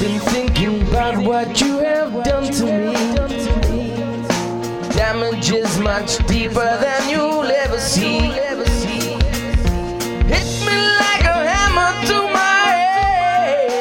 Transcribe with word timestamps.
Been 0.00 0.20
thinking 0.20 0.82
about 0.82 1.18
what 1.18 1.60
you 1.60 1.78
have 1.78 2.12
done 2.22 2.44
to 2.52 2.64
me. 2.64 2.94
Damage 4.94 5.50
is 5.50 5.78
much 5.80 6.18
deeper 6.28 6.78
than 6.80 7.08
you'll 7.10 7.42
ever 7.42 7.80
see. 7.80 8.20
Hit 10.32 10.48
me 10.66 10.76
like 11.02 11.24
a 11.24 11.38
hammer 11.50 11.92
to 12.06 12.18
my 12.32 12.64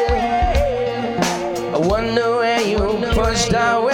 head. 0.10 1.20
I 1.76 1.78
wonder 1.78 2.38
where 2.38 2.62
you 2.62 2.80
pushed 3.14 3.54
out, 3.54 3.86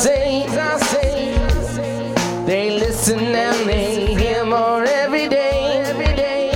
say. 0.00 0.46
I 0.46 0.78
say. 0.78 1.34
They 2.46 2.70
listen 2.78 3.20
and 3.20 3.68
they 3.68 4.14
hear 4.14 4.44
more 4.46 4.82
every 4.84 5.28
day. 5.28 5.82
Every 5.86 6.14
day. 6.16 6.50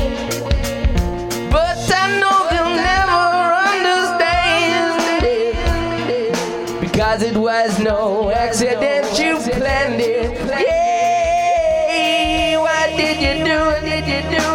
But 1.53 1.77
I 2.03 2.05
know 2.21 2.39
they'll 2.51 2.77
never 2.93 3.25
understand. 3.73 5.23
it 5.23 6.81
Because 6.81 7.23
it 7.23 7.37
was 7.37 7.79
no 7.81 8.31
accident, 8.31 9.07
you 9.19 9.37
planned 9.37 10.01
it. 10.01 10.33
Yeah, 10.67 12.57
why 12.65 12.83
did 12.97 13.17
you 13.27 13.35
do 13.45 13.59
it? 13.77 13.83
Did 13.91 14.07
you 14.13 14.23
do? 14.39 14.54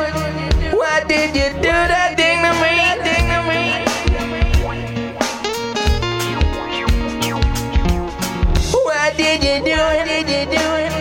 Did 9.37 9.43
you 9.43 9.59
do 9.63 9.77
it? 9.77 10.05
Did 10.05 10.27
you 10.27 10.45
do 10.57 10.63
it? 10.75 10.91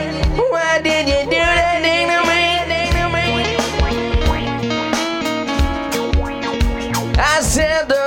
Why 0.51 0.81
did 0.83 1.09
you 1.09 1.25
do 1.25 1.39
that 1.39 1.81
thing 1.81 2.09
to 2.13 2.19
me? 2.29 2.41
Thing 2.69 2.93
to 2.93 3.05
me? 3.09 3.25
I 7.19 7.41
said 7.41 7.98